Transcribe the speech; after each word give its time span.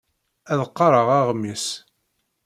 Ad 0.51 0.59
qqareɣ 0.69 1.07
aɣmis. 1.19 1.65